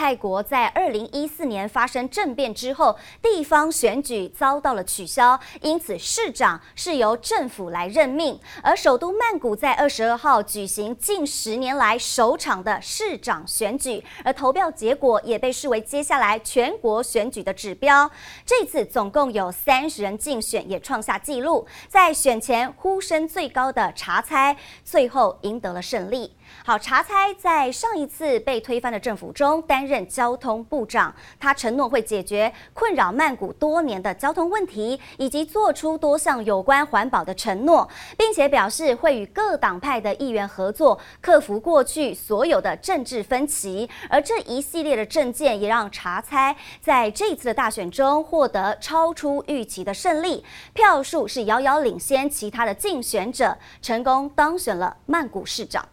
[0.00, 8.40] 泰国在二零一四年发生政变之后，地方选举遭到了取消，因此市长是由政府来任命。
[8.62, 18.10] 而首都曼谷在二十二号举行近十年来首场的市长选举，而投票结果也被视为接下来全国选举的指标。
[18.46, 21.66] 这次总共有三十人竞选，也创下纪录。
[21.88, 26.34] 在选前呼声最高的查猜，最后赢得了胜利。
[26.64, 43.88] 好，查猜在上一次被推翻的政府中担任交通部长，他承诺会解决困扰曼谷多年的交通问题，以及做出多项有关环保的承诺，并且表示会与各党派的议员合作，克服过去所有的政治分歧。
[44.08, 50.44] 而这一系列的政见也让查猜在这次的大选中获得超出预期的胜利，
[50.74, 55.84] 票数是遥遥领先其他的竞选者，成功当选了曼谷市长。